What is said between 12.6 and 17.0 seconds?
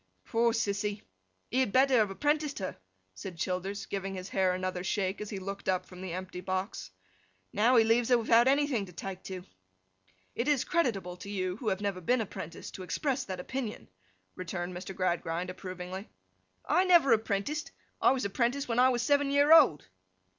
to express that opinion,' returned Mr. Gradgrind, approvingly. 'I